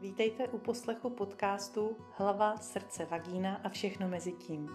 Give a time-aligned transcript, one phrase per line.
[0.00, 4.68] Vítejte u poslechu podcastu Hlava, srdce, vagína a všechno mezi tím.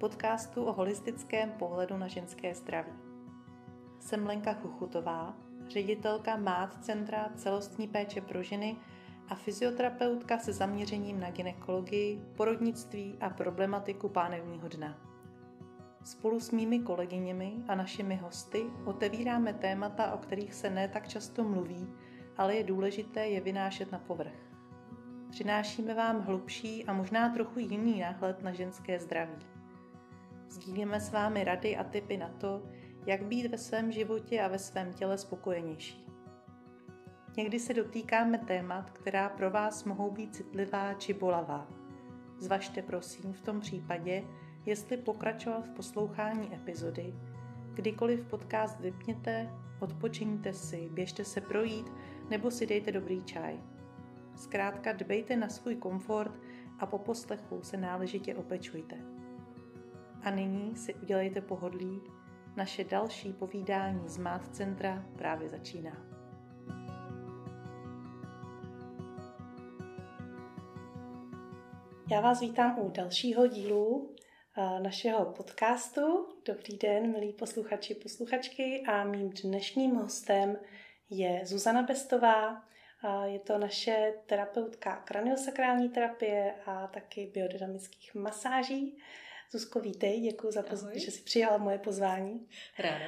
[0.00, 2.92] Podcastu o holistickém pohledu na ženské zdraví.
[4.00, 5.36] Jsem Lenka Chuchutová,
[5.68, 8.76] ředitelka MÁT Centra celostní péče pro ženy
[9.28, 14.98] a fyzioterapeutka se zaměřením na ginekologii, porodnictví a problematiku pánevního dna.
[16.04, 21.44] Spolu s mými kolegyněmi a našimi hosty otevíráme témata, o kterých se ne tak často
[21.44, 21.88] mluví,
[22.36, 24.46] ale je důležité je vynášet na povrch.
[25.30, 29.46] Přinášíme vám hlubší a možná trochu jiný náhled na ženské zdraví.
[30.48, 32.62] Sdílíme s vámi rady a tipy na to,
[33.06, 36.06] jak být ve svém životě a ve svém těle spokojenější.
[37.36, 41.68] Někdy se dotýkáme témat, která pro vás mohou být citlivá či bolavá.
[42.38, 44.24] Zvažte prosím v tom případě,
[44.66, 47.14] jestli pokračovat v poslouchání epizody,
[47.74, 51.92] kdykoliv podcast vypněte, odpočiňte si, běžte se projít
[52.30, 53.60] nebo si dejte dobrý čaj.
[54.36, 56.32] Zkrátka dbejte na svůj komfort
[56.78, 58.96] a po poslechu se náležitě opečujte.
[60.22, 62.00] A nyní si udělejte pohodlí,
[62.56, 66.16] naše další povídání z Mát Centra právě začíná.
[72.10, 74.14] Já vás vítám u dalšího dílu
[74.58, 76.26] eh, našeho podcastu.
[76.44, 80.56] Dobrý den, milí posluchači, posluchačky a mým dnešním hostem
[81.10, 82.62] je Zuzana Bestová.
[83.24, 88.98] Je to naše terapeutka kraniosakrální terapie a taky biodynamických masáží.
[89.50, 92.48] Zuzko, vítej, děkuji za to, že jsi přijala moje pozvání.
[92.78, 93.04] Ráda.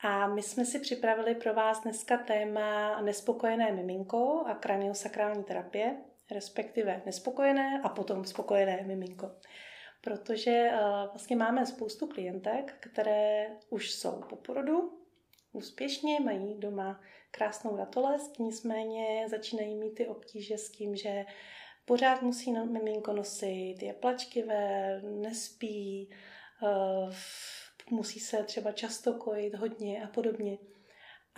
[0.00, 5.96] A my jsme si připravili pro vás dneska téma nespokojené miminko a kraniosakrální terapie,
[6.30, 9.30] respektive nespokojené a potom spokojené miminko.
[10.00, 14.98] Protože uh, vlastně máme spoustu klientek, které už jsou po porodu,
[15.52, 21.26] úspěšně, mají doma krásnou ratolest, nicméně začínají mít ty obtíže s tím, že
[21.84, 26.10] pořád musí miminko nosit, je plačkivé, nespí,
[26.62, 27.12] uh,
[27.90, 30.58] musí se třeba často kojit hodně a podobně.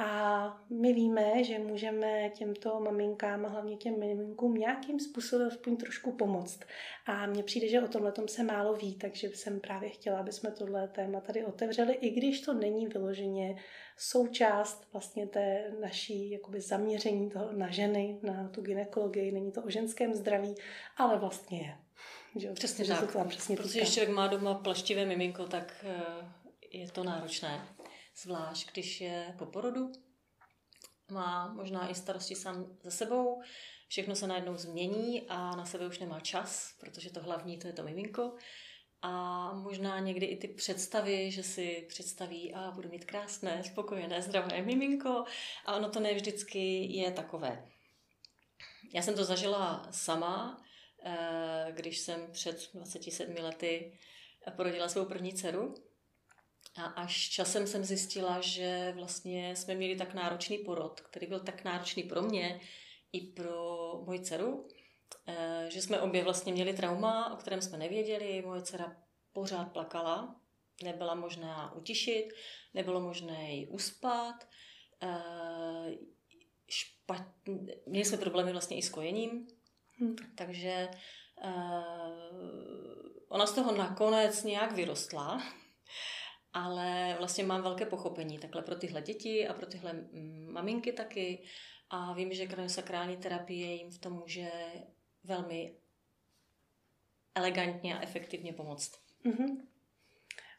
[0.00, 6.12] A my víme, že můžeme těmto maminkám a hlavně těm miminkům nějakým způsobem aspoň trošku
[6.12, 6.60] pomoct.
[7.06, 10.50] A mně přijde, že o tomhle se málo ví, takže jsem právě chtěla, aby jsme
[10.50, 13.56] tohle téma tady otevřeli, i když to není vyloženě
[13.96, 19.70] součást vlastně té naší jakoby zaměření toho na ženy, na tu ginekologii, není to o
[19.70, 20.54] ženském zdraví,
[20.96, 21.74] ale vlastně je.
[22.36, 22.52] Že?
[22.52, 23.12] Přesně že tak.
[23.12, 27.60] To přesně Protože když člověk má doma plaštivé miminko, tak eh, je to náročné
[28.22, 29.92] zvlášť když je po porodu,
[31.10, 33.42] má možná i starosti sám za sebou,
[33.88, 37.72] všechno se najednou změní a na sebe už nemá čas, protože to hlavní to je
[37.72, 38.36] to miminko.
[39.02, 44.62] A možná někdy i ty představy, že si představí, a budu mít krásné, spokojené, zdravé
[44.62, 45.24] miminko.
[45.66, 47.68] A ono to ne vždycky je takové.
[48.94, 50.62] Já jsem to zažila sama,
[51.04, 53.98] eh, když jsem před 27 lety
[54.56, 55.74] porodila svou první dceru.
[56.76, 61.64] A až časem jsem zjistila, že vlastně jsme měli tak náročný porod, který byl tak
[61.64, 62.60] náročný pro mě
[63.12, 64.68] i pro moji dceru,
[65.26, 68.42] eh, že jsme obě vlastně měli trauma, o kterém jsme nevěděli.
[68.46, 68.96] Moje dcera
[69.32, 70.40] pořád plakala,
[70.82, 72.28] nebyla možná utišit,
[72.74, 74.48] nebylo možné ji uspat,
[75.02, 75.94] eh,
[76.70, 79.48] špatně, měli jsme problémy vlastně i s kojením,
[79.98, 80.16] hmm.
[80.36, 80.88] takže
[81.44, 81.50] uh,
[83.28, 85.42] ona z toho nakonec nějak vyrostla
[86.52, 91.42] ale vlastně mám velké pochopení takhle pro tyhle děti a pro tyhle mm, maminky taky
[91.90, 94.50] a vím, že kraniosakrální terapie jim v tom může
[95.24, 95.74] velmi
[97.34, 98.92] elegantně a efektivně pomoct.
[99.24, 99.56] Mm-hmm.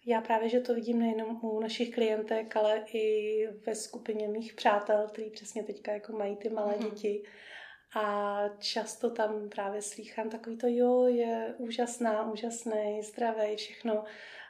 [0.05, 5.07] Já právě, že to vidím nejenom u našich klientek, ale i ve skupině mých přátel,
[5.07, 6.89] kteří přesně teďka jako mají ty malé mm-hmm.
[6.89, 7.23] děti.
[7.95, 14.03] A často tam právě slýchám takový to, jo, je úžasná, úžasný, zdravý, všechno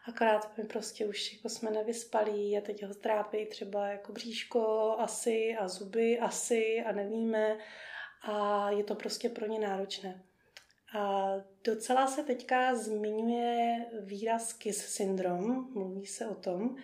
[0.07, 5.55] akorát my prostě už jako jsme nevyspalí a teď ho zdrápí třeba jako bříško asi
[5.59, 7.57] a zuby asi a nevíme
[8.21, 10.23] a je to prostě pro ně náročné.
[10.99, 11.31] A
[11.63, 16.75] docela se teďka zmiňuje výraz KISS syndrom, mluví se o tom,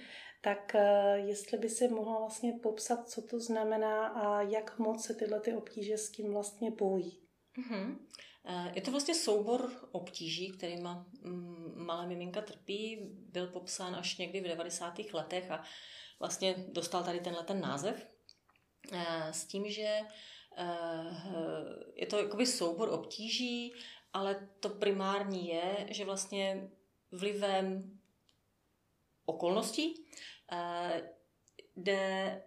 [0.41, 5.13] tak eh, jestli by si mohla vlastně popsat, co to znamená a jak moc se
[5.13, 7.19] tyhle ty obtíže s tím vlastně bojí.
[7.57, 7.97] Mm-hmm.
[8.49, 10.89] Eh, je to vlastně soubor obtíží, kterými
[11.21, 12.99] mm, malé miminka trpí.
[13.11, 15.13] Byl popsán až někdy v 90.
[15.13, 15.63] letech a
[16.19, 18.07] vlastně dostal tady tenhle ten název.
[18.91, 19.99] Eh, s tím, že
[20.57, 21.05] eh,
[21.95, 23.73] je to jakoby soubor obtíží,
[24.13, 26.69] ale to primární je, že vlastně
[27.11, 27.99] vlivem
[29.25, 30.05] okolností
[31.75, 32.43] jde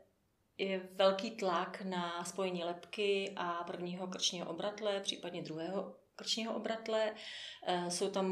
[0.61, 7.15] je velký tlak na spojení lepky a prvního krčního obratle, případně druhého krčního obratle.
[7.67, 8.27] Eh, jsou tam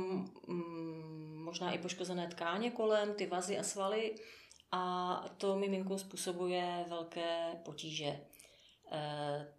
[0.46, 4.14] mm, možná i poškozené tkáně kolem, ty vazy a svaly
[4.72, 8.20] a to miminku způsobuje velké potíže.
[8.92, 9.54] Eh,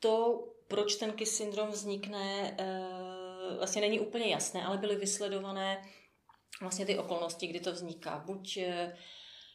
[0.00, 5.82] to, proč ten KIS syndrom vznikne, eh, vlastně není úplně jasné, ale byly vysledované
[6.60, 8.22] vlastně ty okolnosti, kdy to vzniká.
[8.26, 8.58] Buď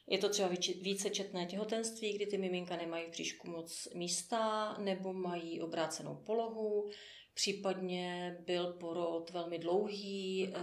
[0.07, 0.49] je to třeba
[0.81, 6.89] více četné těhotenství, kdy ty miminka nemají v bříšku moc místa, nebo mají obrácenou polohu,
[7.33, 10.59] případně byl porod velmi dlouhý, eh,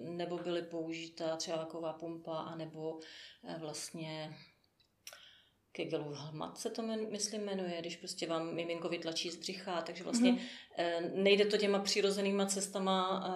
[0.00, 2.98] nebo byly použita třeba taková pumpa, anebo
[3.44, 4.36] eh, vlastně
[5.72, 10.32] Kegelův hlmat se to myslím jmenuje, když prostě vám miminko vytlačí z břicha, takže vlastně
[10.32, 11.10] mm-hmm.
[11.14, 13.28] nejde to těma přirozenýma cestama,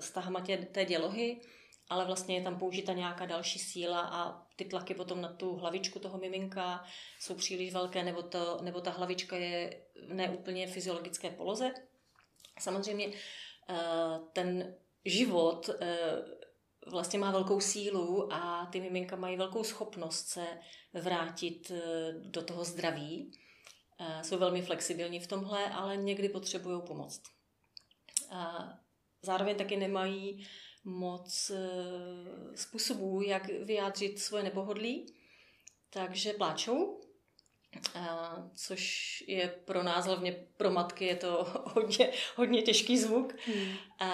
[0.00, 1.40] stahama tě, té dělohy,
[1.88, 5.98] ale vlastně je tam použita nějaká další síla a ty tlaky potom na tu hlavičku
[5.98, 6.84] toho miminka
[7.18, 11.70] jsou příliš velké, nebo, to, nebo ta hlavička je v neúplně fyziologické poloze.
[12.58, 13.74] Samozřejmě eh,
[14.32, 16.24] ten život eh,
[16.86, 20.46] vlastně má velkou sílu a ty miminka mají velkou schopnost se
[20.92, 23.32] vrátit eh, do toho zdraví.
[24.22, 27.22] Jsou velmi flexibilní v tomhle, ale někdy potřebují pomoc.
[29.22, 30.46] Zároveň taky nemají
[30.84, 31.52] moc
[32.54, 35.14] způsobů, jak vyjádřit svoje nepohodlí,
[35.90, 37.00] takže pláčou
[38.54, 43.34] což je pro nás, hlavně pro matky, je to hodně, hodně těžký zvuk.
[43.46, 43.74] Hmm.
[43.98, 44.10] A,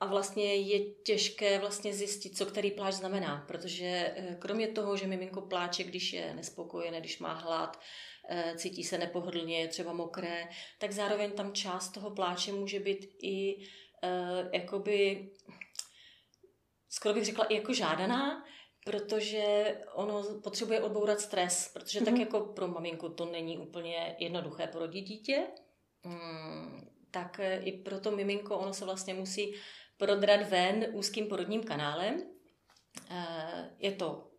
[0.00, 5.06] a vlastně je těžké vlastně zjistit, co který pláč znamená, protože eh, kromě toho, že
[5.06, 7.80] miminko pláče, když je nespokojené, když má hlad,
[8.28, 10.48] eh, cítí se nepohodlně, je třeba mokré,
[10.78, 13.56] tak zároveň tam část toho pláče může být i
[14.04, 15.30] uh, jakoby,
[16.88, 18.44] skoro bych řekla, i jako žádaná,
[18.84, 22.04] protože ono potřebuje odbourat stres, protože mm-hmm.
[22.04, 22.22] tak mhm.
[22.22, 25.46] jako pro maminku to není úplně jednoduché porodit dítě,
[26.04, 29.54] mm, tak i pro to miminko ono se vlastně musí
[29.96, 32.22] prodrat ven úzkým porodním kanálem.
[33.10, 34.30] E, je to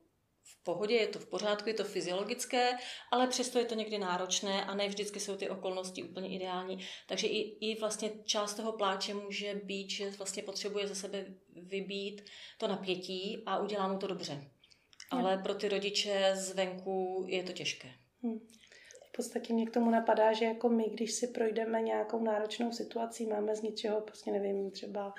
[0.66, 2.78] pohodě, je to v pořádku, je to fyziologické,
[3.12, 6.86] ale přesto je to někdy náročné a ne vždycky jsou ty okolnosti úplně ideální.
[7.08, 11.26] Takže i, i vlastně část toho pláče může být, že vlastně potřebuje ze sebe
[11.56, 12.22] vybít
[12.58, 14.44] to napětí a udělá mu to dobře.
[15.12, 17.88] Ale pro ty rodiče zvenku je to těžké.
[18.24, 18.40] Hmm.
[19.10, 23.26] V podstatě mě k tomu napadá, že jako my, když si projdeme nějakou náročnou situací,
[23.26, 25.14] máme z něčeho, prostě nevím, třeba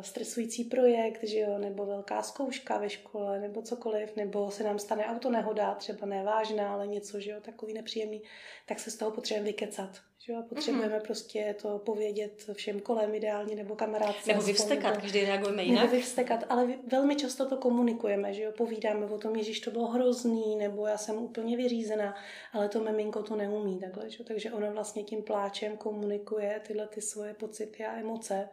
[0.00, 5.06] stresující projekt, že jo, nebo velká zkouška ve škole, nebo cokoliv, nebo se nám stane
[5.06, 8.22] auto nehoda, třeba nevážná, ale něco, že jo, takový nepříjemný,
[8.66, 9.90] tak se z toho potřebujeme vykecat.
[10.26, 10.42] Že jo?
[10.48, 11.02] Potřebujeme mm-hmm.
[11.02, 14.32] prostě to povědět všem kolem ideálně, nebo kamarádce.
[14.32, 15.82] Nebo vyvstekat, nebo, každý reagujeme jinak.
[15.82, 19.86] Nebo vyvstekat, ale velmi často to komunikujeme, že jo, povídáme o tom, že to bylo
[19.86, 22.14] hrozný, nebo já jsem úplně vyřízená,
[22.52, 24.24] ale to miminko to neumí takhle, že?
[24.24, 28.48] takže ono vlastně tím pláčem komunikuje tyhle ty svoje pocity a emoce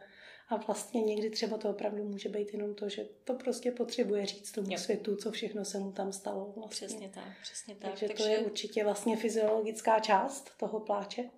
[0.48, 4.52] a vlastně někdy třeba to opravdu může být jenom to, že to prostě potřebuje říct
[4.52, 4.78] tomu jo.
[4.78, 6.52] světu, co všechno se mu tam stalo.
[6.56, 6.86] Vlastně.
[6.86, 7.90] Přesně tak, přesně tak.
[7.90, 11.30] Takže, Takže to je určitě vlastně fyziologická část toho pláče.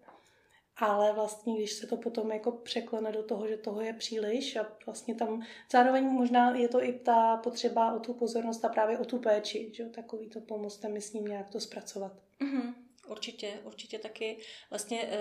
[0.76, 4.72] Ale vlastně, když se to potom jako překlene do toho, že toho je příliš a
[4.86, 5.42] vlastně tam
[5.72, 9.72] zároveň možná je to i ta potřeba o tu pozornost a právě o tu péči,
[9.74, 12.12] že takový to pomozte mi s ním nějak to zpracovat.
[12.40, 12.74] Mm-hmm.
[13.08, 14.42] Určitě, určitě taky.
[14.70, 15.18] Vlastně, eh,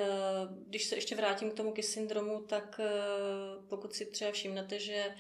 [0.68, 2.90] když se ještě vrátím k tomu KIS syndromu, tak eh,
[3.70, 5.16] pokud si třeba všimnete, že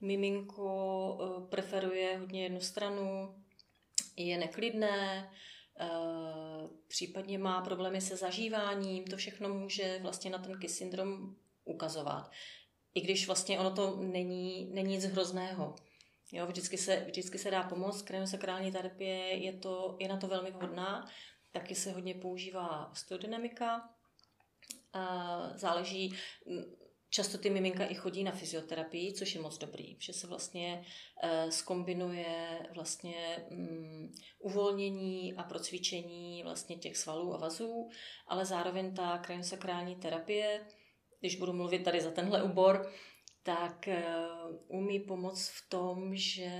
[0.00, 3.34] miminko eh, preferuje hodně jednu stranu,
[4.16, 5.30] je neklidné,
[6.88, 12.30] případně má problémy se zažíváním, to všechno může vlastně na ten KIS syndrom ukazovat.
[12.94, 15.74] I když vlastně ono to není, není nic hrozného.
[16.32, 20.50] Jo, vždycky, se, vždycky se dá pomoct, kraniosakrální terapie je, to, je na to velmi
[20.50, 21.10] vhodná.
[21.56, 23.88] Taky se hodně používá osteodynamika.
[25.54, 26.14] Záleží,
[27.08, 30.84] často ty miminka i chodí na fyzioterapii, což je moc dobrý, že se vlastně
[31.48, 33.46] skombinuje e, vlastně
[34.38, 37.88] uvolnění a procvičení vlastně těch svalů a vazů,
[38.26, 40.66] ale zároveň ta kraniosakrální terapie,
[41.20, 42.92] když budu mluvit tady za tenhle ubor,
[43.42, 46.50] tak uh, umí pomoct v tom, že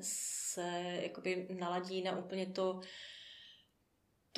[0.00, 2.80] se jakoby naladí na úplně to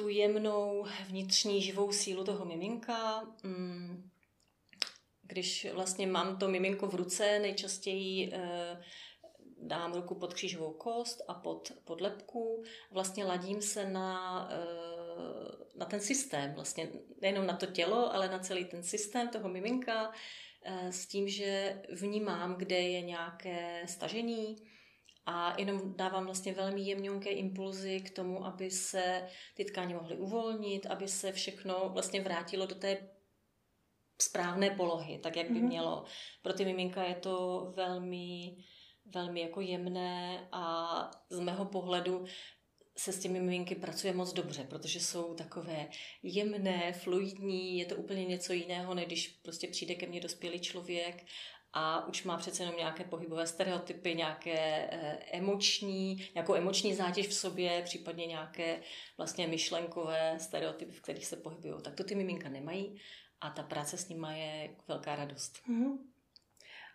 [0.01, 3.23] tu jemnou vnitřní živou sílu toho miminka.
[3.43, 4.11] Mm,
[5.23, 8.83] když vlastně mám to miminko v ruce, nejčastěji eh,
[9.63, 12.63] dám ruku pod křížovou kost a pod, pod lepku.
[12.91, 16.89] Vlastně ladím se na, eh, na ten systém, vlastně
[17.21, 20.13] nejenom na to tělo, ale na celý ten systém toho miminka,
[20.63, 24.57] eh, s tím, že vnímám, kde je nějaké stažení,
[25.27, 30.87] a jenom dávám vlastně velmi jemňonké impulzy k tomu, aby se ty tkáně mohly uvolnit,
[30.87, 33.09] aby se všechno vlastně vrátilo do té
[34.23, 35.67] správné polohy, tak jak by mm-hmm.
[35.67, 36.05] mělo.
[36.43, 38.57] Pro ty miminka je to velmi,
[39.05, 42.25] velmi jako jemné a z mého pohledu
[42.97, 45.89] se s těmi miminky pracuje moc dobře, protože jsou takové
[46.23, 51.25] jemné, fluidní, je to úplně něco jiného, než když prostě přijde ke mně dospělý člověk
[51.73, 57.35] a už má přece jenom nějaké pohybové stereotypy, nějaké eh, emoční, nějakou emoční zátěž v
[57.35, 58.81] sobě, případně nějaké
[59.17, 61.75] vlastně myšlenkové stereotypy, v kterých se pohybují.
[61.83, 63.01] Tak to ty miminka nemají
[63.41, 65.53] a ta práce s nima je velká radost.
[65.69, 65.99] Mm-hmm.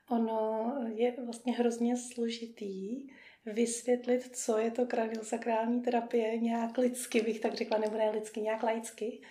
[0.09, 3.07] Ono je vlastně hrozně složitý
[3.45, 8.63] vysvětlit, co je to kraniosakrální terapie, nějak lidsky bych tak řekla, nebo ne lidsky, nějak
[8.63, 9.21] laicky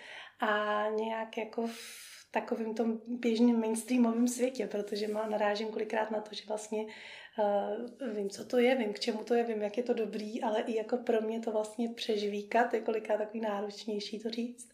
[0.41, 6.35] a nějak jako v takovým tom běžným mainstreamovém světě, protože má narážím kolikrát na to,
[6.35, 6.87] že vlastně
[7.39, 10.43] uh, vím, co to je, vím, k čemu to je, vím, jak je to dobrý,
[10.43, 14.69] ale i jako pro mě to vlastně přežvíkat je kolikrát takový náročnější to říct.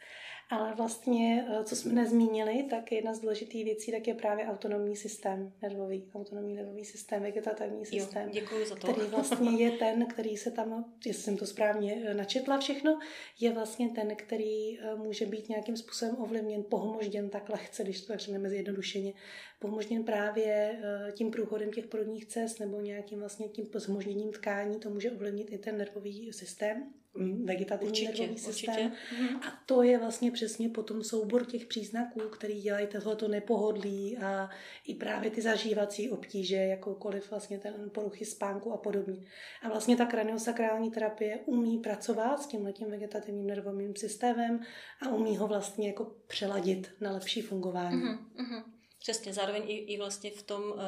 [0.50, 4.96] Ale vlastně, eh, co jsme nezmínili, tak jedna z důležitých věcí tak je právě autonomní
[4.96, 8.92] systém nervový, autonomní nervový systém, vegetativní systém, jo, za to.
[8.92, 12.98] který vlastně je ten, který se tam, jestli jsem to správně eh, načetla všechno,
[13.40, 18.06] je vlastně ten, který eh, může být nějakým způsobem ovlivněn, pohmožděn tak lehce, když to
[18.06, 19.12] tak řekneme zjednodušeně,
[19.58, 20.80] pohmožděn právě
[21.12, 25.58] tím průchodem těch porodních cest nebo nějakým vlastně tím zmožněním tkání, to může ovlivnit i
[25.58, 26.92] ten nervový systém.
[27.14, 28.74] Mm, vegetativní určitě, nervový systém.
[28.74, 29.22] Určitě.
[29.22, 29.36] Mhm.
[29.36, 34.50] A to je vlastně přesně potom soubor těch příznaků, který dělají tohleto nepohodlí a
[34.86, 39.24] i právě ty zažívací obtíže, jakoukoliv vlastně ten poruchy spánku a podobně.
[39.62, 44.60] A vlastně ta kraniosakrální terapie umí pracovat s tím letím vegetativním nervovým systémem
[45.02, 48.02] a umí ho vlastně jako přeladit na lepší fungování.
[48.02, 48.62] Mm-hmm.
[49.00, 50.78] Přesně, zároveň i, i vlastně v tom uh,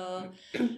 [0.61, 0.69] uh,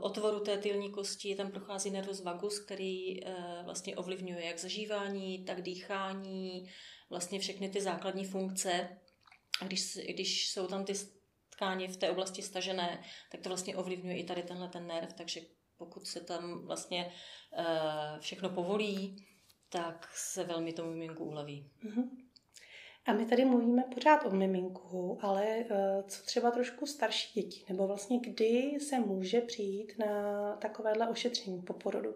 [0.00, 3.32] otvoru té tylní kosti tam prochází nervus vagus, který uh,
[3.64, 6.70] vlastně ovlivňuje jak zažívání, tak dýchání,
[7.10, 8.98] vlastně všechny ty základní funkce.
[9.60, 10.92] A když, když jsou tam ty
[11.50, 15.40] tkáně v té oblasti stažené, tak to vlastně ovlivňuje i tady tenhle ten nerv, takže
[15.76, 17.12] pokud se tam vlastně
[17.58, 19.26] uh, všechno povolí,
[19.68, 21.70] tak se velmi tomu miminku uleví.
[21.84, 22.08] Mm-hmm.
[23.06, 27.86] A my tady mluvíme pořád o miminku, ale eh, co třeba trošku starší děti, nebo
[27.86, 32.14] vlastně kdy se může přijít na takovéhle ošetření po porodu.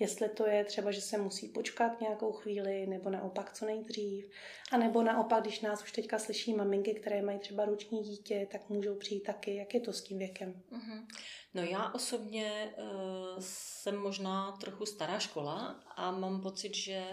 [0.00, 4.30] Jestli to je třeba, že se musí počkat nějakou chvíli, nebo naopak co nejdřív.
[4.72, 8.68] A nebo naopak, když nás už teďka slyší maminky, které mají třeba ruční dítě, tak
[8.68, 9.56] můžou přijít taky.
[9.56, 10.62] Jak je to s tím věkem?
[10.72, 11.06] Uh-huh.
[11.54, 17.06] No já osobně uh, jsem možná trochu stará škola a mám pocit, že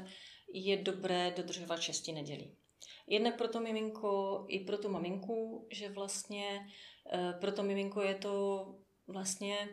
[0.53, 2.58] je dobré dodržovat šesti nedělí.
[3.07, 6.67] Jednak pro to miminko i pro tu maminku, že vlastně
[7.13, 8.65] eh, pro to miminko je to
[9.07, 9.69] vlastně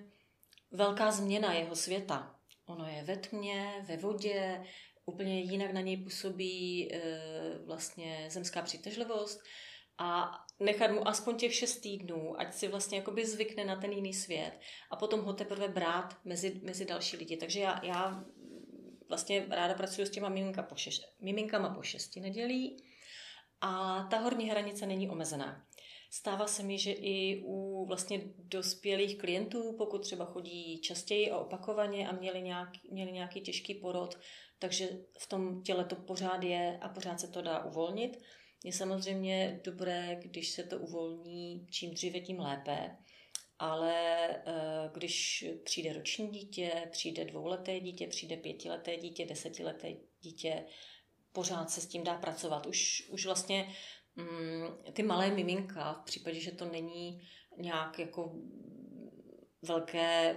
[0.70, 2.36] velká změna jeho světa.
[2.66, 4.64] Ono je ve tmě, ve vodě,
[5.06, 9.40] úplně jinak na něj působí eh, vlastně zemská přitažlivost
[9.98, 14.14] a nechat mu aspoň těch šest týdnů, ať si vlastně jakoby zvykne na ten jiný
[14.14, 14.52] svět
[14.90, 17.36] a potom ho teprve brát mezi, mezi další lidi.
[17.36, 18.24] Takže já, já
[19.08, 22.76] vlastně ráda pracuji s těma miminka po šeš, miminkama po šesti nedělí
[23.62, 25.66] a ta horní hranice není omezená.
[26.11, 32.09] Stává se mi, že i u vlastně dospělých klientů, pokud třeba chodí častěji a opakovaně
[32.09, 34.19] a měli nějaký, měli nějaký těžký porod,
[34.59, 34.88] takže
[35.19, 38.23] v tom těle to pořád je a pořád se to dá uvolnit.
[38.64, 42.97] Je samozřejmě dobré, když se to uvolní čím dříve, tím lépe,
[43.59, 50.64] ale eh, když přijde roční dítě, přijde dvouleté dítě, přijde pětileté dítě, desetileté dítě,
[51.32, 52.66] pořád se s tím dá pracovat.
[52.66, 53.74] Už, už vlastně
[54.16, 58.32] mm, ty malé miminka, v případě, že to není nějak jako
[59.62, 60.36] velké,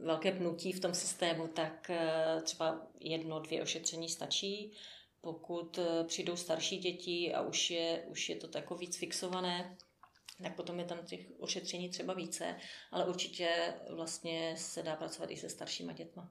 [0.00, 4.72] velké pnutí v tom systému, tak eh, třeba jedno, dvě ošetření stačí.
[5.20, 9.76] Pokud eh, přijdou starší děti a už je, už je to jako víc fixované,
[10.42, 12.56] tak potom je tam těch ošetření třeba více,
[12.90, 16.30] ale určitě vlastně se dá pracovat i se staršíma dětma.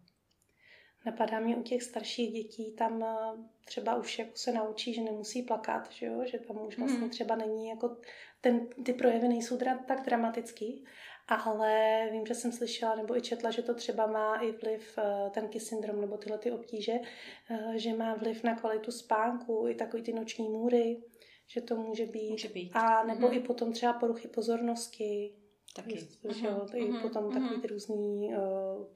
[1.05, 5.41] Napadá mě u těch starších dětí, tam eh, třeba už jako se naučí, že nemusí
[5.41, 6.25] plakat, že, jo?
[6.25, 7.09] že tam už vlastně hmm.
[7.09, 7.97] třeba není jako,
[8.41, 10.85] ten, ty projevy nejsou teda tak dramatický,
[11.27, 15.29] ale vím, že jsem slyšela nebo i četla, že to třeba má i vliv, eh,
[15.29, 16.93] ten KIS syndrom nebo tyhle ty obtíže,
[17.49, 21.03] eh, že má vliv na kvalitu spánku, i takový ty noční můry,
[21.47, 22.31] že to může být.
[22.31, 22.71] Může být.
[22.73, 23.37] A nebo hmm.
[23.37, 25.33] i potom třeba poruchy pozornosti,
[25.75, 26.07] Taky.
[26.29, 28.29] Že, i mhm, potom takový ty různý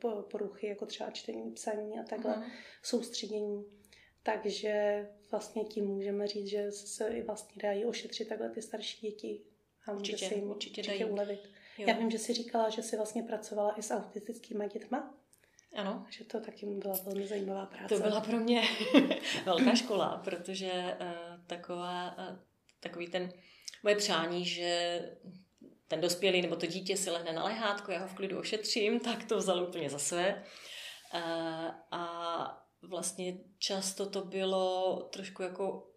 [0.03, 2.51] uh, poruchy, jako třeba čtení, psaní a takhle, uh-huh.
[2.83, 3.65] soustředění.
[4.24, 9.41] Takže vlastně tím můžeme říct, že se i vlastně dají ošetřit takhle ty starší děti
[9.88, 11.50] a může určitě, se jim určitě, určitě ulevit.
[11.77, 11.88] Jo.
[11.88, 15.15] Já vím, že jsi říkala, že jsi vlastně pracovala i s autistickými dětma.
[15.75, 16.05] Ano.
[16.09, 17.95] Že to taky byla velmi zajímavá práce.
[17.95, 18.62] To byla pro mě
[19.45, 22.39] velká škola, protože uh, taková, uh,
[22.79, 23.33] takový ten
[23.83, 25.01] moje přání, že
[25.89, 29.24] ten dospělý nebo to dítě si lehne na lehátko, já ho v klidu ošetřím, tak
[29.24, 30.43] to vzal úplně za své.
[31.13, 31.19] Uh,
[31.91, 35.88] a vlastně často to bylo trošku jako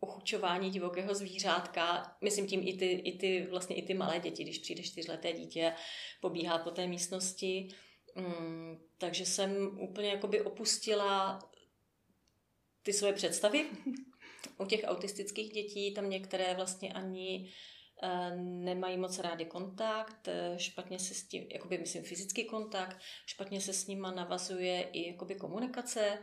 [0.00, 4.58] ochučování divokého zvířátka, myslím tím i ty, i ty, vlastně i ty malé děti, když
[4.58, 5.72] přijde čtyřleté dítě,
[6.20, 7.68] pobíhá po té místnosti.
[8.14, 11.38] Mm, takže jsem úplně jakoby opustila
[12.82, 13.66] ty svoje představy.
[14.58, 17.75] U těch autistických dětí tam některé vlastně ani eh,
[18.36, 23.72] nemají moc rádi kontakt, eh, špatně se s tím, jakoby myslím fyzický kontakt, špatně se
[23.72, 26.18] s nima navazuje i jakoby komunikace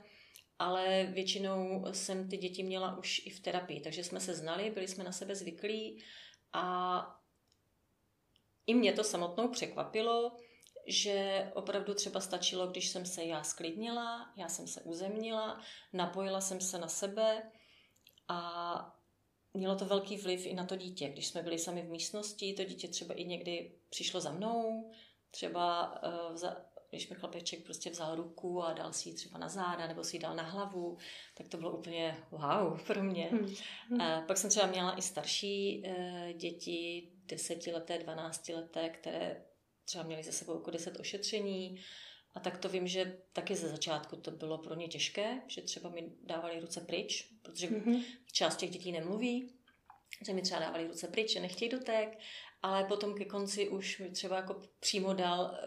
[0.59, 4.87] ale většinou jsem ty děti měla už i v terapii, takže jsme se znali, byli
[4.87, 6.03] jsme na sebe zvyklí
[6.53, 7.19] a
[8.67, 10.37] i mě to samotnou překvapilo,
[10.87, 15.61] že opravdu třeba stačilo, když jsem se já sklidnila, já jsem se uzemnila,
[15.93, 17.51] napojila jsem se na sebe
[18.27, 18.99] a
[19.53, 21.09] mělo to velký vliv i na to dítě.
[21.09, 24.91] Když jsme byli sami v místnosti, to dítě třeba i někdy přišlo za mnou,
[25.31, 25.95] třeba
[26.31, 26.37] uh,
[26.93, 30.15] když mi chlapeček prostě vzal ruku a dal si ji třeba na záda nebo si
[30.15, 30.97] ji dal na hlavu,
[31.37, 33.29] tak to bylo úplně wow pro mě.
[33.31, 33.55] Hmm.
[33.89, 34.01] Hmm.
[34.01, 39.45] A pak jsem třeba měla i starší e, děti, desetileté, dvanáctileté, které
[39.85, 41.79] třeba měly za sebou jako deset ošetření.
[42.35, 45.89] A tak to vím, že taky ze začátku to bylo pro ně těžké, že třeba
[45.89, 48.03] mi dávali ruce pryč, protože mm-hmm.
[48.31, 49.53] část těch dětí nemluví,
[50.25, 52.17] že mi třeba dávali ruce pryč, že nechtějí dotek
[52.63, 55.57] ale potom ke konci už mi třeba jako přímo dal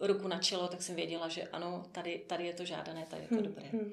[0.00, 3.22] uh, ruku na čelo, tak jsem věděla, že ano, tady, tady je to žádané, tady
[3.22, 3.44] je to hmm.
[3.44, 3.68] dobré.
[3.68, 3.92] Hmm.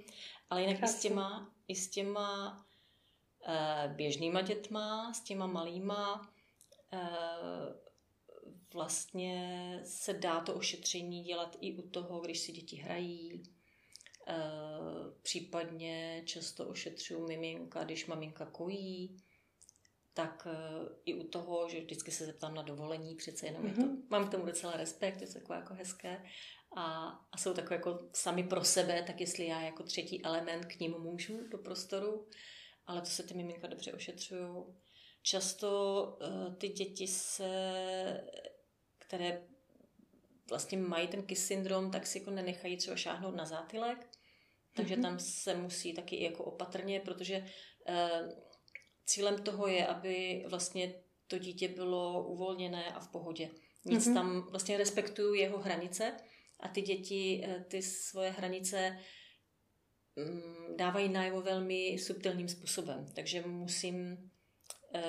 [0.50, 2.58] Ale jinak i s těma, i s těma
[3.48, 6.32] uh, běžnýma dětma, s těma malýma,
[6.94, 7.00] uh,
[8.74, 13.44] vlastně se dá to ošetření dělat i u toho, když si děti hrají,
[14.30, 19.24] Uh, případně často ošetřuju miminka, když maminka kojí,
[20.14, 23.68] tak uh, i u toho, že vždycky se zeptám na dovolení, přece jenom mm-hmm.
[23.68, 24.04] je to, mhm.
[24.10, 26.24] mám k tomu docela respekt, je to takové jako hezké
[26.76, 30.80] a, a jsou takové jako sami pro sebe, tak jestli já jako třetí element k
[30.80, 32.28] ním můžu do prostoru,
[32.86, 34.64] ale to se ty miminka dobře ošetřují.
[35.22, 37.52] Často uh, ty děti se,
[39.14, 39.42] které
[40.50, 44.10] vlastně mají ten KIS syndrom, tak si jako nenechají třeba šáhnout na zátylek,
[44.76, 45.02] takže mm-hmm.
[45.02, 47.46] tam se musí taky jako opatrně, protože
[47.90, 48.30] uh,
[49.06, 50.94] cílem toho je, aby vlastně
[51.28, 53.50] to dítě bylo uvolněné a v pohodě.
[53.86, 54.14] Nic mm-hmm.
[54.14, 56.18] tam vlastně respektuju jeho hranice
[56.60, 58.98] a ty děti eh, ty svoje hranice
[60.16, 63.06] mm, dávají najevo velmi subtilním způsobem.
[63.16, 64.32] Takže musím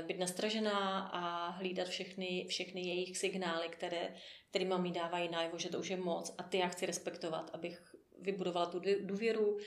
[0.07, 4.14] být nastražená a hlídat všechny, všechny jejich signály, které,
[4.51, 7.94] které mi dávají najevo, že to už je moc a ty já chci respektovat, abych
[8.20, 9.59] vybudovala tu důvěru,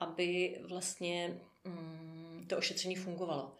[0.00, 3.58] aby vlastně mm, to ošetření fungovalo.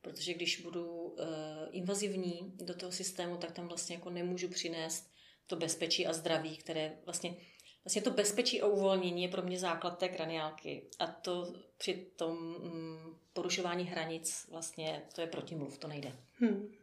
[0.00, 1.26] Protože když budu uh,
[1.70, 5.10] invazivní do toho systému, tak tam vlastně jako nemůžu přinést
[5.46, 7.36] to bezpečí a zdraví, které vlastně
[7.84, 10.82] Vlastně to bezpečí a uvolnění je pro mě základ té kraniálky.
[10.98, 16.12] A to při tom mm, porušování hranic vlastně to je protimluv, to nejde.
[16.38, 16.74] Hmm.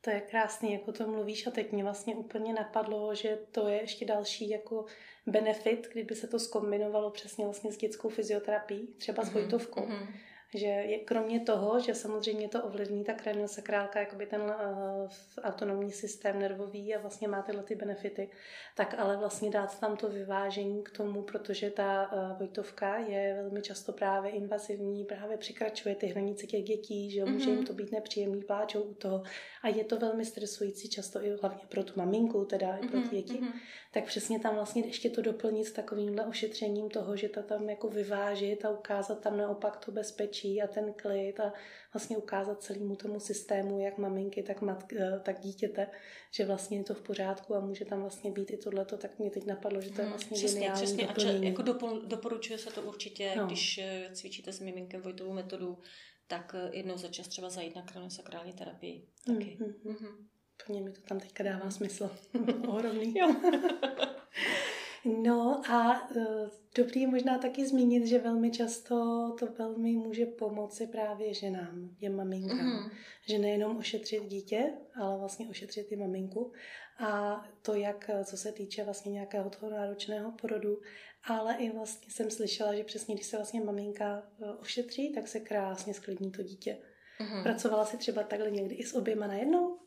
[0.00, 3.80] To je krásný, jako to mluvíš a teď mě vlastně úplně napadlo, že to je
[3.80, 4.84] ještě další jako
[5.26, 9.32] benefit, kdyby se to skombinovalo přesně vlastně s dětskou fyzioterapií, třeba s.
[9.32, 9.80] Vojtovkou.
[9.80, 10.06] Mm-hmm
[10.54, 15.10] že je, kromě toho, že samozřejmě to ovlivní ta kraniosakrálka, jakoby ten uh,
[15.42, 18.30] autonomní systém nervový a vlastně má tyhle ty benefity,
[18.76, 23.62] tak ale vlastně dát tam to vyvážení k tomu, protože ta uh, Vojtovka je velmi
[23.62, 27.32] často právě invazivní, právě překračuje ty hranice těch dětí, že mm-hmm.
[27.32, 29.22] může jim to být nepříjemný, pláčou u toho
[29.62, 33.06] a je to velmi stresující často i hlavně pro tu maminku, teda i pro ty
[33.06, 33.10] mm-hmm.
[33.10, 33.34] děti.
[33.34, 33.52] Mm-hmm.
[33.92, 37.88] Tak přesně tam vlastně ještě to doplnit s takovýmhle ošetřením toho, že to tam jako
[37.88, 41.52] vyvážit a ukázat tam naopak to bezpečí a ten klid a
[41.94, 45.86] vlastně ukázat celému tomu systému, jak maminky, tak, matky, eh, tak dítěte,
[46.30, 49.30] že vlastně je to v pořádku a může tam vlastně být i tohleto, tak mě
[49.30, 51.06] teď napadlo, že to je hmm, vlastně přesně, geniální přesně.
[51.06, 51.38] Doplnění.
[51.38, 51.62] A če, jako
[52.06, 53.46] doporučuje se to určitě, no.
[53.46, 55.78] když eh, cvičíte s miminkem Vojtovou metodu,
[56.26, 59.06] tak jednou za čas třeba zajít na kraniosakrální terapii.
[59.26, 59.58] Taky.
[59.60, 59.74] Mm-hmm.
[59.84, 60.26] Mm-hmm.
[60.66, 62.10] Plně mi to tam teďka dává smysl.
[62.68, 63.14] Ohromný.
[63.16, 63.34] Jo.
[65.04, 68.96] no a uh, dobrý možná taky zmínit, že velmi často
[69.38, 72.58] to velmi může pomoci právě ženám, těm maminkám.
[72.58, 72.90] Mm-hmm.
[73.28, 76.52] Že nejenom ošetřit dítě, ale vlastně ošetřit i maminku.
[76.98, 80.78] A to jak, co se týče vlastně nějakého toho náročného porodu,
[81.24, 85.40] ale i vlastně jsem slyšela, že přesně když se vlastně maminka e, ošetří, tak se
[85.40, 86.78] krásně sklidní to dítě.
[87.20, 87.42] Mm-hmm.
[87.42, 89.78] Pracovala si třeba takhle někdy i s oběma najednou?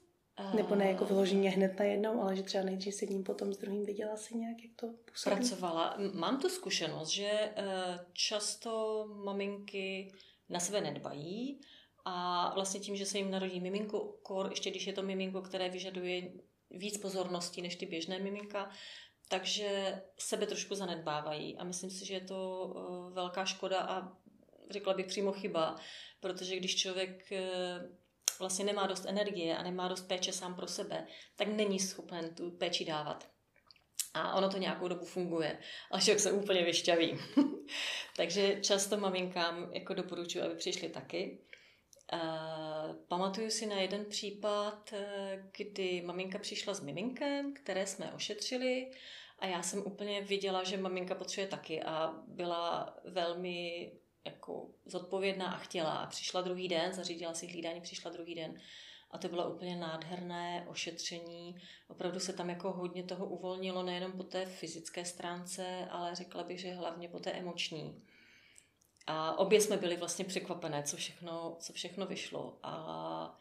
[0.53, 3.57] Nebo ne jako vyloženě hned na jednou, ale že třeba nejdřív s jedním, potom s
[3.57, 5.35] druhým viděla si nějak, jak to působí?
[5.35, 5.97] Pracovala.
[6.13, 10.11] Mám tu zkušenost, že eh, často maminky
[10.49, 11.61] na sebe nedbají
[12.05, 15.69] a vlastně tím, že se jim narodí miminko, kor, ještě když je to miminko, které
[15.69, 16.31] vyžaduje
[16.71, 18.69] víc pozornosti než ty běžné miminka,
[19.29, 24.17] takže sebe trošku zanedbávají a myslím si, že je to eh, velká škoda a
[24.69, 25.75] řekla bych přímo chyba,
[26.19, 28.04] protože když člověk eh,
[28.39, 32.51] vlastně nemá dost energie a nemá dost péče sám pro sebe, tak není schopen tu
[32.51, 33.27] péči dávat.
[34.13, 35.59] A ono to nějakou dobu funguje,
[35.91, 37.17] ale člověk se úplně vyšťaví.
[38.15, 41.39] Takže často maminkám jako doporučuji, aby přišli taky.
[42.13, 48.91] Uh, pamatuju si na jeden případ, eh, kdy maminka přišla s miminkem, které jsme ošetřili
[49.39, 53.91] a já jsem úplně viděla, že maminka potřebuje taky a byla velmi
[54.25, 55.91] jako zodpovědná a chtěla.
[55.91, 58.61] A přišla druhý den, zařídila si hlídání, přišla druhý den.
[59.11, 61.55] A to bylo úplně nádherné ošetření.
[61.87, 66.59] Opravdu se tam jako hodně toho uvolnilo, nejenom po té fyzické stránce, ale řekla bych,
[66.59, 68.03] že hlavně po té emoční.
[69.07, 73.39] A obě jsme byli vlastně překvapené, co všechno, co všechno vyšlo a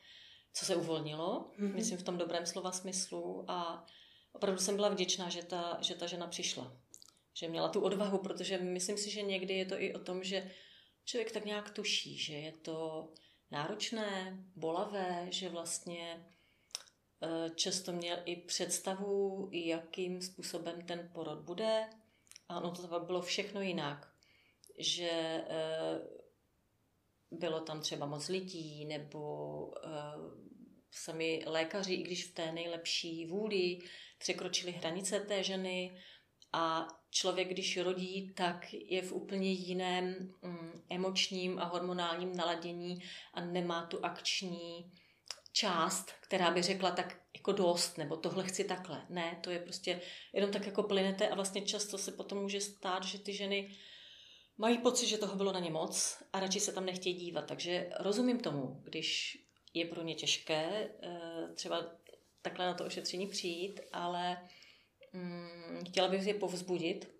[0.52, 1.74] co se uvolnilo, mm-hmm.
[1.74, 3.44] myslím v tom dobrém slova smyslu.
[3.48, 3.86] A
[4.32, 6.76] opravdu jsem byla vděčná, že ta, že ta žena přišla.
[7.34, 10.50] Že měla tu odvahu, protože myslím si, že někdy je to i o tom, že
[11.04, 13.08] člověk tak nějak tuší, že je to
[13.50, 16.26] náročné, bolavé, že vlastně
[17.22, 21.90] eh, často měl i představu, jakým způsobem ten porod bude.
[22.48, 24.12] A ono to bylo všechno jinak.
[24.78, 25.10] Že
[25.48, 26.00] eh,
[27.30, 29.90] bylo tam třeba moc lidí, nebo eh,
[30.90, 33.78] sami lékaři, i když v té nejlepší vůli,
[34.18, 36.00] překročili hranice té ženy
[36.54, 43.02] a člověk, když rodí, tak je v úplně jiném um, emočním a hormonálním naladění
[43.34, 44.92] a nemá tu akční
[45.52, 49.06] část, která by řekla tak jako dost, nebo tohle chci takhle.
[49.08, 50.00] Ne, to je prostě
[50.32, 53.76] jenom tak jako plynete a vlastně často se potom může stát, že ty ženy
[54.58, 57.46] mají pocit, že toho bylo na ně moc a radši se tam nechtějí dívat.
[57.46, 59.38] Takže rozumím tomu, když
[59.74, 61.86] je pro ně těžké eh, třeba
[62.42, 64.48] takhle na to ošetření přijít, ale
[65.14, 67.10] mm, chtěla bych je povzbudit,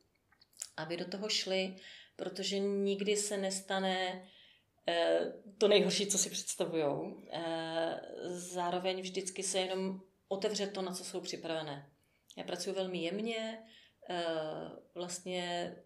[0.77, 1.77] aby do toho šli,
[2.17, 4.29] protože nikdy se nestane
[4.89, 7.15] eh, to nejhorší, co si představují.
[7.31, 11.91] Eh, zároveň vždycky se jenom otevře to, na co jsou připravené.
[12.37, 13.59] Já pracuji velmi jemně,
[14.11, 14.25] eh,
[14.95, 15.77] vlastně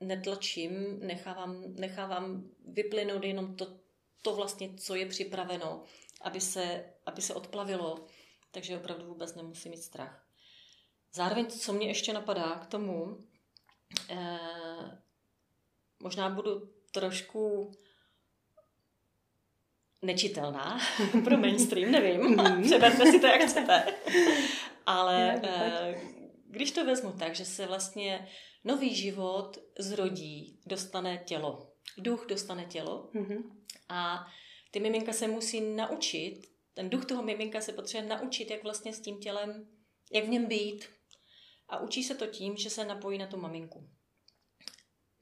[0.00, 3.78] netlačím, nechávám, nechávám vyplynout jenom to,
[4.22, 5.84] to vlastně, co je připraveno,
[6.20, 8.06] aby se, aby se odplavilo,
[8.50, 10.27] takže opravdu vůbec nemusím mít strach.
[11.14, 13.24] Zároveň, co mě ještě napadá k tomu,
[14.10, 15.02] eh,
[16.02, 17.72] možná budu trošku
[20.02, 20.78] nečitelná
[21.24, 22.62] pro mainstream, nevím, mm.
[22.62, 23.94] přeberte si to, jak chcete.
[24.86, 26.00] Ale eh,
[26.46, 28.28] když to vezmu tak, že se vlastně
[28.64, 31.72] nový život zrodí, dostane tělo.
[31.98, 33.42] Duch dostane tělo mm-hmm.
[33.88, 34.26] a
[34.70, 36.42] ty miminka se musí naučit,
[36.74, 39.68] ten duch toho miminka se potřebuje naučit, jak vlastně s tím tělem,
[40.12, 40.88] jak v něm být,
[41.68, 43.90] a učí se to tím, že se napojí na tu maminku.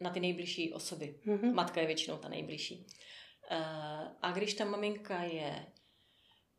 [0.01, 1.21] Na ty nejbližší osoby.
[1.27, 1.55] Mm-hmm.
[1.55, 2.87] Matka je většinou ta nejbližší.
[3.51, 5.67] Eh, a když ta maminka je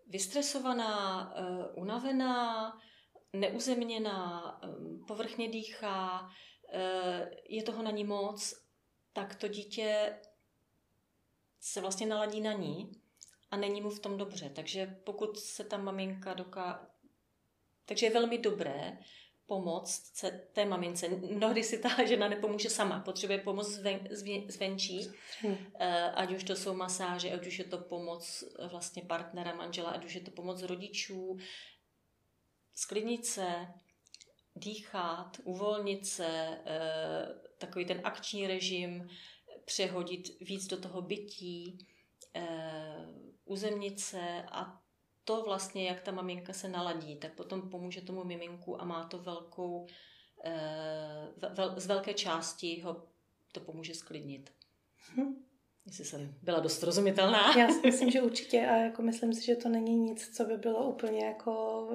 [0.08, 2.78] vystresovaná, eh, unavená,
[3.34, 4.68] neuzemněná, eh,
[5.08, 6.30] povrchně dýchá,
[7.50, 8.54] je toho na ní moc,
[9.14, 10.20] tak to dítě
[11.60, 12.92] se vlastně naladí na ní
[13.52, 14.50] a není mu v tom dobře.
[14.50, 16.92] Takže pokud se ta maminka doká...
[17.86, 18.98] Takže je velmi dobré
[19.48, 21.08] pomoct té mamince.
[21.08, 24.08] Mnohdy si ta žena nepomůže sama, potřebuje pomoc zven,
[24.48, 25.58] zvenčí, hmm.
[26.14, 30.06] ať už to jsou masáže, ať už je to pomoc eh, vlastně partnera, manžela, ať
[30.06, 31.38] už je to pomoc rodičů,
[32.76, 33.68] sklidnit se,
[34.56, 39.10] dýchat, uvolnit se, eh, takový ten akční režim,
[39.66, 41.88] přehodit víc do toho bytí,
[43.46, 44.82] uzemnit se a
[45.28, 49.20] to vlastně, jak ta maminka se naladí, tak potom pomůže tomu miminku a má to
[49.20, 49.88] velkou,
[50.44, 51.28] eh,
[51.76, 53.08] z velké části ho
[53.52, 54.54] to pomůže sklidnit.
[55.16, 55.47] Hm.
[55.88, 57.58] Jestli jsem byla dost rozumitelná.
[57.58, 60.58] Já si myslím, že určitě a jako myslím si, že to není nic, co by
[60.58, 61.88] bylo úplně jako,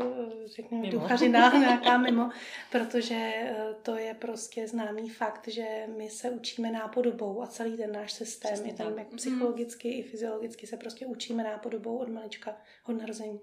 [0.45, 2.31] řekněme, duchařina nějaká mimo,
[2.71, 7.93] protože eh, to je prostě známý fakt, že my se učíme nápodobou a celý ten
[7.93, 9.95] náš systém Přesně je ten jak psychologicky mm.
[9.95, 13.41] i fyziologicky se prostě učíme nápodobou od malička, od narození.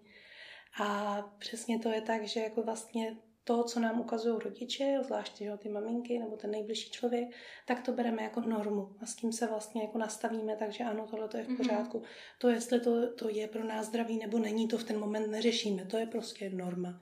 [0.81, 3.17] A přesně to je tak, že jako vlastně
[3.49, 7.29] to, co nám ukazují rodiče, zvláště ty maminky nebo ten nejbližší člověk,
[7.67, 11.27] tak to bereme jako normu a s tím se vlastně jako nastavíme, takže ano, tohle
[11.27, 11.57] to je v mhm.
[11.57, 11.99] pořádku.
[11.99, 12.37] Mm-hmm.
[12.39, 15.85] To, jestli to, to je pro nás zdravý nebo není, to v ten moment neřešíme,
[15.85, 17.01] to je prostě norma.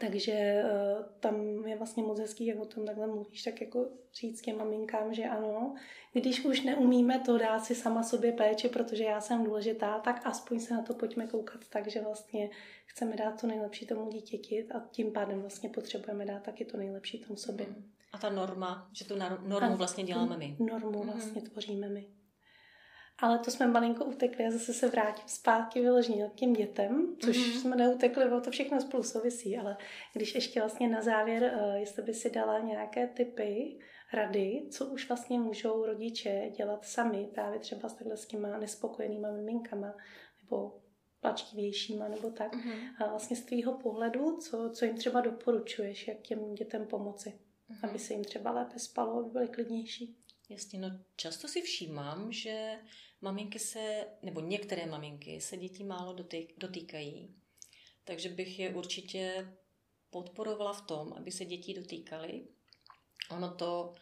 [0.00, 4.40] Takže uh, tam je vlastně moc hezký, jak o tom takhle mluvíš, tak jako říct
[4.40, 5.74] těm maminkám, že ano,
[6.12, 10.60] když už neumíme to dát si sama sobě péči, protože já jsem důležitá, tak aspoň
[10.60, 12.50] se na to pojďme koukat tak, že vlastně
[12.92, 17.18] chceme dát to nejlepší tomu dítěti a tím pádem vlastně potřebujeme dát taky to nejlepší
[17.18, 17.66] tomu sobě.
[18.12, 19.14] A ta norma, že tu
[19.46, 20.56] normu vlastně děláme my.
[20.58, 21.10] Normu mhm.
[21.10, 21.50] vlastně mm-hmm.
[21.50, 22.06] tvoříme my.
[23.18, 27.36] Ale to jsme malinko utekli a zase se vrátím zpátky vyloženě k těm dětem, což
[27.36, 27.60] mm-hmm.
[27.60, 29.76] jsme neutekli, bylo to všechno spolu souvisí, ale
[30.12, 33.78] když ještě vlastně na závěr, uh, jestli by si dala nějaké typy,
[34.12, 39.30] rady, co už vlastně můžou rodiče dělat sami, právě třeba s takhle s těma nespokojenýma
[39.30, 39.94] miminkama,
[40.42, 40.81] nebo
[41.22, 42.54] plačtivějšíma nebo tak.
[42.54, 42.88] Mm-hmm.
[42.98, 47.28] A vlastně z tvýho pohledu, co, co jim třeba doporučuješ, jak těm dětem pomoci,
[47.70, 47.88] mm-hmm.
[47.88, 50.16] aby se jim třeba lépe spalo, aby byly klidnější.
[50.48, 52.78] Jasně, no často si všímám, že
[53.20, 56.16] maminky se, nebo některé maminky se dětí málo
[56.58, 57.34] dotýkají.
[58.04, 59.52] Takže bych je určitě
[60.10, 62.46] podporovala v tom, aby se dětí dotýkali.
[63.30, 63.94] Ono to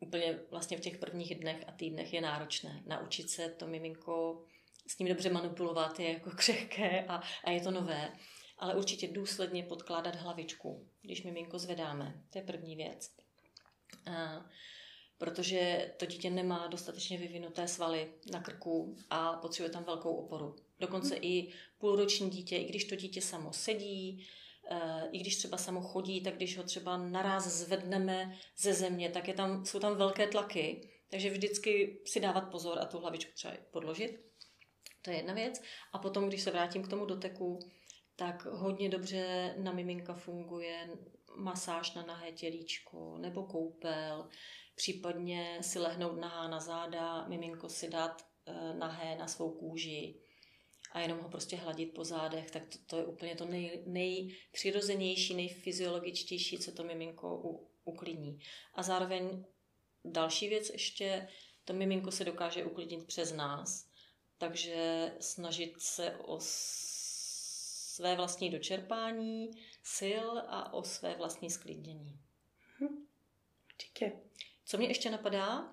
[0.00, 2.82] úplně vlastně v těch prvních dnech a týdnech je náročné.
[2.86, 4.44] Naučit se to miminko
[4.86, 8.12] s ním dobře manipulovat je jako křehké a, a je to nové.
[8.58, 12.22] Ale určitě důsledně podkládat hlavičku, když miminko zvedáme.
[12.30, 13.10] To je první věc.
[14.06, 14.46] A
[15.20, 20.56] protože to dítě nemá dostatečně vyvinuté svaly na krku a potřebuje tam velkou oporu.
[20.80, 21.24] Dokonce hmm.
[21.24, 24.26] i půlroční dítě, i když to dítě samo sedí,
[24.70, 29.28] eh, i když třeba samo chodí, tak když ho třeba naraz zvedneme ze země, tak
[29.28, 33.54] je tam, jsou tam velké tlaky, takže vždycky si dávat pozor a tu hlavičku třeba
[33.70, 34.29] podložit.
[35.02, 35.62] To je jedna věc.
[35.92, 37.58] A potom, když se vrátím k tomu doteku,
[38.16, 40.90] tak hodně dobře na miminka funguje
[41.36, 44.28] masáž na nahé tělíčko nebo koupel,
[44.74, 50.20] případně si lehnout nahá na záda, miminko si dát eh, nahé na svou kůži
[50.92, 55.34] a jenom ho prostě hladit po zádech, tak to, to je úplně to nej, nejpřirozenější,
[55.34, 58.38] nejfyziologičtější, co to miminko u, uklidní.
[58.74, 59.44] A zároveň
[60.04, 61.28] další věc ještě,
[61.64, 63.89] to miminko se dokáže uklidnit přes nás,
[64.40, 69.50] takže snažit se o své vlastní dočerpání
[69.96, 72.20] sil a o své vlastní sklidnění.
[72.80, 73.06] Hm.
[73.72, 74.12] Určitě.
[74.64, 75.70] Co mě ještě napadá,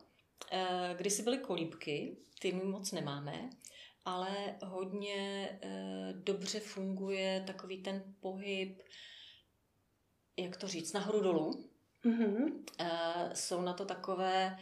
[0.51, 3.49] eh, kdysi byly kolíbky, ty my moc nemáme,
[4.05, 8.81] ale hodně eh, dobře funguje takový ten pohyb,
[10.37, 11.69] jak to říct, nahoru dolů.
[12.05, 12.63] Mm-hmm.
[13.33, 14.57] Jsou na to takové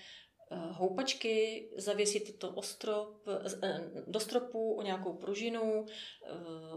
[0.52, 3.28] houpačky, zavěsit to ostrop,
[4.08, 5.86] do stropu o nějakou pružinu.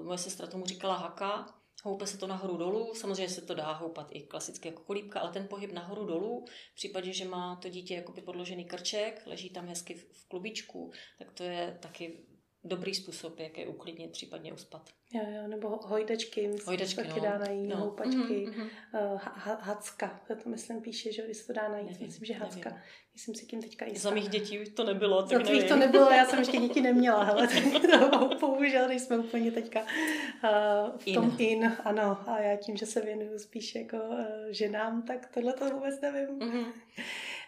[0.03, 4.09] Moje sestra tomu říkala haka Houpe se to nahoru dolů, samozřejmě se to dá houpat
[4.11, 7.95] i klasicky jako kolíbka, ale ten pohyb nahoru dolů, v případě, že má to dítě
[7.95, 12.25] jakoby podložený krček, leží tam hezky v klubičku, tak to je taky
[12.65, 14.91] dobrý způsob, jak je uklidnit, případně uspat.
[15.13, 17.27] Jo, jo, nebo hojdečky, hojdečky taky no.
[17.27, 17.77] dá najít, no.
[17.77, 18.63] houpačky, mm-hmm.
[18.63, 22.71] uh, ha- hacka, to myslím píše, že se to dá najít, nevím, myslím, že hacka.
[22.71, 22.85] Nevím.
[23.15, 24.09] Myslím si tím teďka jistá.
[24.09, 27.25] Za mých dětí to nebylo, tak Za tvých to nebylo, já jsem ještě děti neměla,
[27.25, 31.15] hele, to bohužel jsme úplně teďka uh, v in.
[31.15, 35.53] tom in, ano, a já tím, že se věnuju spíš jako uh, ženám, tak tohle
[35.53, 36.39] to vůbec nevím.
[36.39, 36.65] Mm-hmm.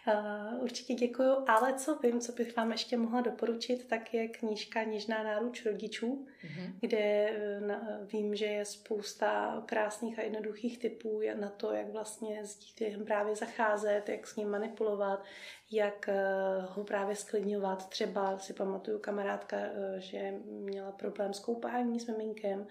[0.07, 4.83] Uh, určitě děkuju, ale co vím, co bych vám ještě mohla doporučit, tak je knížka
[4.83, 6.73] Něžná náruč rodičů, mm-hmm.
[6.79, 7.33] kde
[7.67, 13.05] na, vím, že je spousta krásných a jednoduchých typů na to, jak vlastně s dítětem
[13.05, 15.23] právě zacházet, jak s ním manipulovat,
[15.71, 17.89] jak uh, ho právě sklidňovat.
[17.89, 19.57] Třeba si pamatuju kamarádka,
[19.97, 22.67] že měla problém s koupáním s miminkem,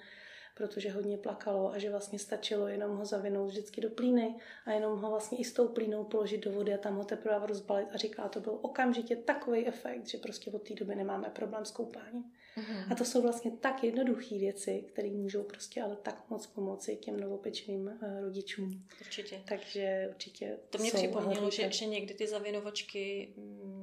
[0.60, 4.34] protože hodně plakalo a že vlastně stačilo jenom ho zavinout vždycky do plíny
[4.66, 7.46] a jenom ho vlastně i s tou plínou položit do vody a tam ho teprve
[7.46, 11.64] rozbalit a říká, to byl okamžitě takový efekt, že prostě od té doby nemáme problém
[11.64, 12.24] s koupáním.
[12.56, 12.92] Mm-hmm.
[12.92, 17.20] A to jsou vlastně tak jednoduché věci, které můžou prostě ale tak moc pomoci těm
[17.20, 18.86] novopečeným uh, rodičům.
[19.00, 19.42] Určitě.
[19.48, 20.58] Takže určitě.
[20.70, 23.34] To mě připomnělo, že, že někdy ty zavinovačky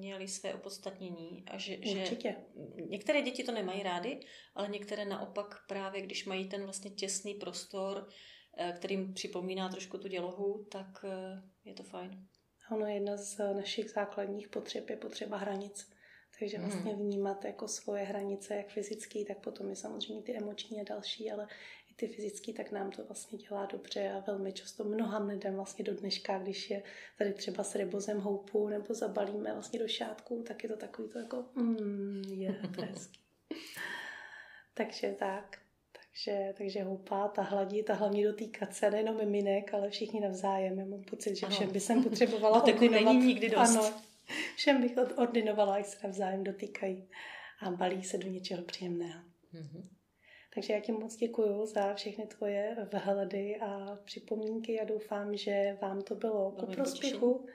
[0.07, 2.29] měly své opodstatnění a že, určitě.
[2.29, 4.19] že některé děti to nemají rády,
[4.55, 8.07] ale některé naopak právě, když mají ten vlastně těsný prostor,
[8.57, 12.27] eh, kterým připomíná trošku tu dělohu, tak eh, je to fajn.
[12.71, 15.89] Ono jedna z našich základních potřeb je potřeba hranic.
[16.39, 16.69] Takže hmm.
[16.69, 21.31] vlastně vnímat jako svoje hranice, jak fyzický, tak potom je samozřejmě ty emoční a další,
[21.31, 21.47] ale
[21.99, 25.95] ty fyzický, tak nám to vlastně dělá dobře a velmi často mnoha lidem vlastně do
[25.95, 26.83] dneška, když je
[27.17, 31.19] tady třeba s rybozem houpu nebo zabalíme vlastně do šátku, tak je to takový to
[31.19, 33.19] jako mm, je to hezký.
[34.73, 35.57] Takže tak.
[36.13, 40.79] že, takže houpat a hladit a hlavně dotýkat se nejenom miminek, ale všichni navzájem.
[40.79, 43.03] Já mám pocit, že všem by jsem potřebovala ordinovat.
[43.03, 43.75] není nikdy dost.
[43.75, 43.93] Ano,
[44.55, 47.09] všem bych ordinovala, jak se navzájem dotýkají
[47.59, 49.21] a balí se do něčeho příjemného.
[49.53, 49.96] Mm-hmm.
[50.57, 56.01] Takže já ti moc děkuji za všechny tvoje vhledy a připomínky a doufám, že vám
[56.01, 57.45] to bylo ku prospěchu.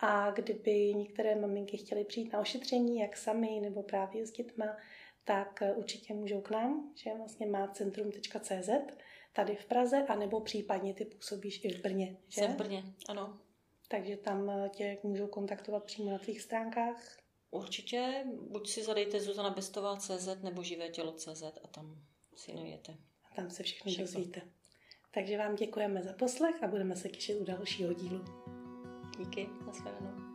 [0.00, 4.76] A kdyby některé maminky chtěly přijít na ošetření, jak sami nebo právě s dětma,
[5.24, 8.70] tak určitě můžou k nám, že vlastně má centrum.cz
[9.32, 12.16] tady v Praze, anebo případně ty působíš i v Brně.
[12.28, 12.40] Že?
[12.40, 13.38] Jsem v Brně, ano.
[13.88, 17.18] Takže tam tě můžou kontaktovat přímo na tvých stránkách.
[17.50, 22.04] Určitě, buď si zadejte CZ nebo živé tělo.cz a tam
[22.38, 22.96] si najdete.
[23.24, 24.04] A tam se všechno, všechno.
[24.04, 24.42] dozvíte.
[25.14, 28.24] Takže vám děkujeme za poslech a budeme se těšit u dalšího dílu.
[29.18, 30.27] Díky, nashledanou.